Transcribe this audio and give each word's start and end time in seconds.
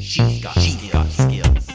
She's 0.00 0.42
got, 0.42 0.58
she's 0.58 0.90
got 0.90 1.06
skills. 1.08 1.68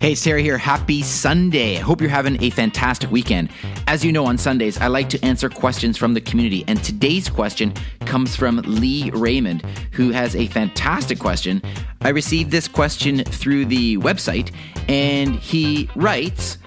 Hey, 0.00 0.14
Sarah 0.14 0.40
here. 0.40 0.58
Happy 0.58 1.02
Sunday. 1.02 1.76
I 1.76 1.80
hope 1.80 2.00
you're 2.00 2.10
having 2.10 2.42
a 2.42 2.50
fantastic 2.50 3.10
weekend. 3.10 3.50
As 3.86 4.04
you 4.04 4.12
know, 4.12 4.24
on 4.24 4.38
Sundays, 4.38 4.80
I 4.80 4.86
like 4.86 5.08
to 5.10 5.24
answer 5.24 5.48
questions 5.48 5.96
from 5.96 6.14
the 6.14 6.20
community, 6.20 6.64
and 6.66 6.82
today's 6.82 7.28
question 7.28 7.72
comes 8.00 8.34
from 8.34 8.56
Lee 8.58 9.10
Raymond, 9.10 9.62
who 9.92 10.10
has 10.10 10.34
a 10.34 10.46
fantastic 10.48 11.18
question. 11.18 11.62
I 12.00 12.08
received 12.08 12.50
this 12.50 12.66
question 12.66 13.24
through 13.24 13.66
the 13.66 13.98
website, 13.98 14.52
and 14.88 15.36
he 15.36 15.88
writes, 15.94 16.58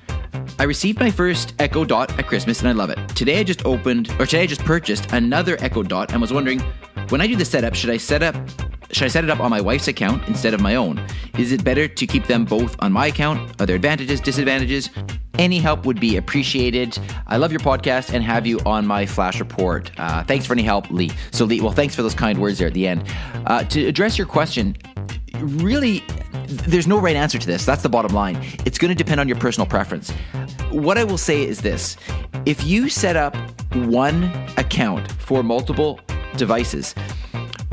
I 0.59 0.63
received 0.63 0.99
my 0.99 1.11
first 1.11 1.53
Echo 1.59 1.83
Dot 1.83 2.17
at 2.17 2.27
Christmas 2.27 2.59
and 2.59 2.69
I 2.69 2.71
love 2.71 2.89
it. 2.89 2.97
Today 3.09 3.39
I 3.39 3.43
just 3.43 3.65
opened, 3.65 4.09
or 4.19 4.25
today 4.25 4.43
I 4.43 4.45
just 4.45 4.63
purchased 4.63 5.11
another 5.11 5.57
Echo 5.59 5.83
Dot 5.83 6.11
and 6.11 6.21
was 6.21 6.31
wondering, 6.31 6.61
when 7.09 7.21
I 7.21 7.27
do 7.27 7.35
the 7.35 7.45
setup, 7.45 7.75
should 7.75 7.89
I 7.89 7.97
set 7.97 8.23
up 8.23 8.35
should 8.95 9.03
I 9.03 9.09
set 9.09 9.25
it 9.25 9.29
up 9.29 9.41
on 9.41 9.51
my 9.51 9.59
wife's 9.59 9.89
account 9.89 10.25
instead 10.29 10.53
of 10.53 10.61
my 10.61 10.75
own? 10.75 11.05
Is 11.37 11.51
it 11.51 11.65
better 11.65 11.85
to 11.85 12.07
keep 12.07 12.27
them 12.27 12.45
both 12.45 12.77
on 12.81 12.93
my 12.93 13.07
account? 13.07 13.61
Are 13.61 13.65
there 13.65 13.75
advantages, 13.75 14.21
disadvantages? 14.21 14.89
Any 15.37 15.59
help 15.59 15.85
would 15.85 15.99
be 15.99 16.15
appreciated. 16.15 16.97
I 17.27 17.35
love 17.35 17.51
your 17.51 17.59
podcast 17.59 18.13
and 18.13 18.23
have 18.23 18.47
you 18.47 18.61
on 18.65 18.87
my 18.87 19.05
flash 19.05 19.41
report. 19.41 19.91
Uh, 19.97 20.23
thanks 20.23 20.45
for 20.45 20.53
any 20.53 20.63
help, 20.63 20.89
Lee. 20.91 21.11
So, 21.31 21.43
Lee, 21.43 21.59
well, 21.59 21.73
thanks 21.73 21.93
for 21.93 22.03
those 22.03 22.15
kind 22.15 22.39
words 22.39 22.57
there 22.57 22.69
at 22.69 22.73
the 22.73 22.87
end. 22.87 23.03
Uh, 23.47 23.65
to 23.65 23.85
address 23.85 24.17
your 24.17 24.27
question, 24.27 24.77
really, 25.39 26.01
there's 26.47 26.87
no 26.87 26.97
right 26.97 27.17
answer 27.17 27.37
to 27.37 27.45
this. 27.45 27.65
That's 27.65 27.83
the 27.83 27.89
bottom 27.89 28.13
line. 28.13 28.37
It's 28.65 28.77
going 28.77 28.89
to 28.89 28.95
depend 28.95 29.19
on 29.19 29.27
your 29.27 29.37
personal 29.37 29.67
preference. 29.67 30.11
What 30.71 30.97
I 30.97 31.03
will 31.03 31.17
say 31.17 31.43
is 31.43 31.59
this 31.59 31.97
if 32.45 32.63
you 32.63 32.87
set 32.87 33.17
up 33.17 33.35
one 33.73 34.23
account 34.55 35.11
for 35.11 35.43
multiple 35.43 35.99
devices, 36.37 36.95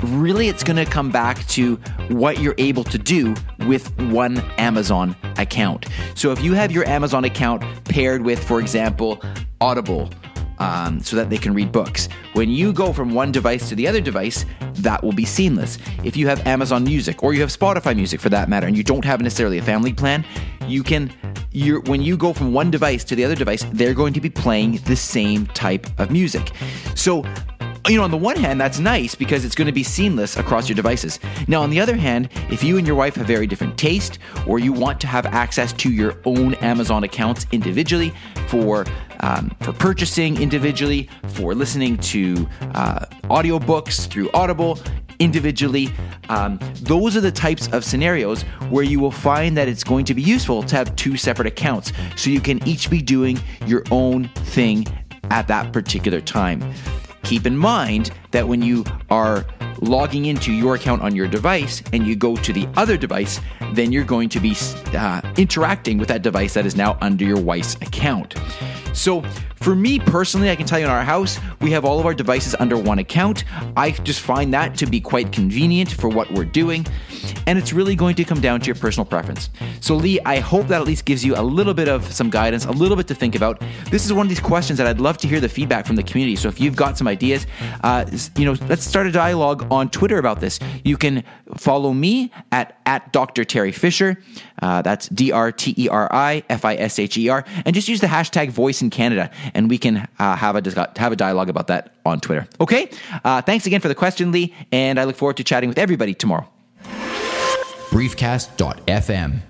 really 0.03 0.49
it's 0.49 0.65
going 0.65 0.77
to 0.77 0.85
come 0.85 1.11
back 1.11 1.47
to 1.49 1.77
what 2.09 2.41
you're 2.41 2.55
able 2.59 2.85
to 2.85 2.99
do 2.99 3.35
with 3.67 3.97
one 4.11 4.39
Amazon 4.59 5.17
account. 5.39 5.87
So 6.15 6.33
if 6.33 6.43
you 6.43 6.55
have 6.55 6.73
your 6.73 6.87
Amazon 6.87 7.25
account 7.25 7.63
paired 7.85 8.23
with, 8.23 8.43
for 8.43 8.61
example, 8.61 9.23
Audible, 9.61 10.11
um, 10.59 11.01
so 11.01 11.17
that 11.17 11.29
they 11.29 11.39
can 11.39 11.55
read 11.55 11.73
books. 11.73 12.09
When 12.35 12.49
you 12.49 12.73
go 12.73 12.93
from 12.93 13.15
one 13.15 13.33
device 13.33 13.69
to 13.69 13.75
the 13.75 13.89
other 13.89 14.01
device, 14.01 14.45
that 14.75 15.03
will 15.03 15.13
be 15.13 15.25
seamless. 15.25 15.79
If 16.05 16.17
you 16.17 16.29
have 16.29 16.47
Amazon 16.47 16.85
Music 16.85 17.23
or 17.23 17.35
you 17.35 17.41
have 17.41 17.51
Spotify 17.51 17.97
Music 17.97 18.21
for 18.21 18.29
that 18.29 18.49
matter, 18.49 18.67
and 18.67 18.77
you 18.77 18.85
don't 18.85 19.05
have 19.05 19.21
necessarily 19.21 19.59
a 19.59 19.63
family 19.63 19.93
plan, 19.93 20.25
you 20.67 20.83
can. 20.83 21.13
When 21.85 22.01
you 22.01 22.17
go 22.17 22.33
from 22.33 22.55
one 22.55 22.71
device 22.71 23.05
to 23.05 23.15
the 23.15 23.25
other 23.25 23.35
device, 23.35 23.67
they're 23.73 23.93
going 23.93 24.15
to 24.15 24.23
be 24.23 24.31
playing 24.31 24.79
the 24.87 24.97
same 24.97 25.47
type 25.49 25.87
of 26.01 26.11
music. 26.11 26.53
So 26.95 27.25
you 27.89 27.97
know, 27.97 28.05
on 28.05 28.11
the 28.11 28.17
one 28.17 28.37
hand, 28.37 28.61
that's 28.61 28.79
nice 28.79 29.15
because 29.15 29.45
it's 29.45 29.55
going 29.55 29.67
to 29.67 29.73
be 29.73 29.83
seamless 29.83 30.37
across 30.37 30.69
your 30.69 30.77
devices. 30.77 31.19
Now, 31.49 31.63
on 31.63 31.71
the 31.71 31.81
other 31.81 31.97
hand, 31.97 32.29
if 32.51 32.63
you 32.63 32.79
and 32.79 32.87
your 32.87 32.97
wife 32.97 33.17
have 33.17 33.27
very 33.27 33.47
different 33.47 33.77
taste, 33.77 34.19
or 34.47 34.59
you 34.59 34.73
want 34.73 35.01
to 35.01 35.07
have 35.07 35.27
access 35.27 35.73
to 35.75 35.91
your 35.91 36.15
own 36.25 36.55
Amazon 36.57 37.03
accounts 37.05 37.47
individually 37.51 38.13
for 38.47 38.85
um, 39.21 39.55
for 39.61 39.73
purchasing 39.73 40.41
individually, 40.41 41.09
for 41.29 41.55
listening 41.55 41.97
to 41.99 42.49
uh, 42.75 43.07
audiobooks 43.25 44.09
through 44.09 44.31
Audible 44.33 44.79
individually. 45.19 45.91
Um, 46.29 46.59
those 46.83 47.17
are 47.17 47.21
the 47.21 47.31
types 47.31 47.69
of 47.69 47.85
scenarios 47.85 48.43
where 48.71 48.83
you 48.83 48.99
will 48.99 49.13
find 49.13 49.57
that 49.57 49.69
it's 49.69 49.85
going 49.85 50.05
to 50.07 50.15
be 50.15 50.23
useful 50.23 50.63
to 50.65 50.77
have 50.77 50.95
two 50.97 51.17
separate 51.17 51.47
accounts 51.47 51.93
so 52.17 52.31
you 52.31 52.41
can 52.41 52.67
each 52.67 52.91
be 52.91 53.01
doing 53.01 53.39
your 53.67 53.85
own 53.93 54.29
thing 54.29 54.87
at 55.31 55.47
that 55.49 55.73
particular 55.73 56.21
time. 56.21 56.61
Keep 57.23 57.47
in 57.47 57.57
mind 57.57 58.11
that 58.33 58.47
when 58.47 58.63
you 58.63 58.85
are 59.11 59.45
logging 59.81 60.27
into 60.27 60.53
your 60.53 60.77
account 60.77 61.03
on 61.03 61.15
your 61.15 61.27
device 61.27 61.83
and 61.93 62.07
you 62.07 62.15
go 62.17 62.37
to 62.37 62.53
the 62.53 62.69
other 62.77 62.97
device, 62.97 63.41
then 63.73 63.93
you're 63.93 64.05
going 64.05 64.29
to 64.29 64.41
be 64.41 64.55
uh, 64.95 65.21
interacting 65.37 65.99
with 65.99 66.09
that 66.09 66.23
device 66.23 66.55
that 66.55 66.67
is 66.67 66.77
now 66.77 66.97
under 67.01 67.25
your 67.25 67.41
wife's 67.41 67.75
account. 67.77 68.35
So, 68.93 69.25
for 69.63 69.77
me 69.77 70.01
personally, 70.01 70.51
I 70.51 70.57
can 70.57 70.67
tell 70.67 70.79
you 70.79 70.87
in 70.87 70.91
our 70.91 71.05
house, 71.05 71.39
we 71.61 71.71
have 71.71 71.85
all 71.85 72.01
of 72.01 72.07
our 72.07 72.15
devices 72.15 72.57
under 72.59 72.77
one 72.77 72.99
account. 72.99 73.45
I 73.77 73.93
just 73.93 74.21
find 74.21 74.53
that 74.53 74.77
to 74.79 74.87
be 74.87 75.01
quite 75.01 75.31
convenient 75.31 75.93
for 75.93 76.09
what 76.09 76.31
we're 76.33 76.45
doing, 76.45 76.85
and 77.47 77.59
it's 77.59 77.73
really 77.73 77.95
going 77.95 78.17
to 78.17 78.25
come 78.25 78.41
down 78.41 78.61
to 78.61 78.67
your 78.67 78.75
personal 78.75 79.05
preference. 79.05 79.51
So, 79.81 79.95
Lee, 79.95 80.19
I 80.25 80.41
hope 80.41 80.67
that 80.69 80.81
at 80.81 80.87
least 80.87 81.05
gives 81.05 81.25
you 81.25 81.37
a 81.37 81.43
little 81.43 81.75
bit 81.75 81.89
of 81.89 82.13
some 82.13 82.29
guidance, 82.29 82.65
a 82.65 82.73
little 82.73 82.97
bit 82.97 83.07
to 83.09 83.15
think 83.15 83.37
about. 83.37 83.63
This 83.91 84.05
is 84.05 84.13
one 84.13 84.27
of 84.27 84.29
these 84.29 84.41
questions 84.41 84.79
that 84.79 84.87
I'd 84.89 85.01
love 85.01 85.17
to 85.19 85.29
hear 85.29 85.39
the 85.39 85.49
feedback 85.49 85.87
from 85.87 85.97
the 85.97 86.03
community. 86.03 86.35
So, 86.35 86.49
if 86.49 86.61
you've 86.61 86.77
got 86.77 86.99
some 86.99 87.07
ideas, 87.07 87.47
uh, 87.85 88.05
you 88.37 88.45
know, 88.45 88.57
let's 88.69 88.85
start 88.85 89.07
a 89.07 89.13
dialogue 89.13 89.67
on 89.71 89.89
Twitter 89.91 90.19
about 90.19 90.41
this. 90.41 90.59
You 90.85 90.97
can 90.97 91.23
follow 91.57 91.93
me 91.93 92.33
at 92.51 92.79
at 92.87 93.13
Dr. 93.13 93.45
Teri 93.45 93.75
Fisher. 93.75 94.23
Uh, 94.61 94.83
that's 94.83 95.09
D 95.09 95.33
R 95.33 95.53
T 95.53 95.75
E 95.77 95.89
R 95.89 96.09
I 96.13 96.45
F 96.49 96.65
I 96.65 96.75
S 96.75 96.99
H 96.99 97.17
E 97.17 97.29
R, 97.29 97.45
and 97.65 97.75
just 97.75 97.89
use 97.89 98.01
the 98.01 98.07
hashtag 98.07 98.51
Voice 98.51 98.83
in 98.83 98.91
Canada 98.91 99.31
and 99.55 99.71
we 99.71 99.79
can 99.79 100.09
uh, 100.19 100.37
have 100.37 100.57
a 100.57 100.93
have 100.97 101.13
a 101.13 101.17
dialogue 101.17 101.49
about 101.49 101.67
that 101.69 101.95
on 102.05 102.21
Twitter. 102.21 102.47
Okay. 102.61 102.91
Uh, 103.25 103.43
thanks 103.43 103.67
again 103.67 103.81
for 103.81 103.89
the 103.89 103.95
question, 103.95 104.33
Lee, 104.33 104.55
and 104.71 104.99
I 104.99 105.05
look 105.05 105.17
forward 105.17 105.37
to 105.39 105.45
chatting 105.45 105.69
with 105.69 105.79
everybody 105.79 106.15
tomorrow. 106.15 106.49
Briefcast.fm 107.91 109.43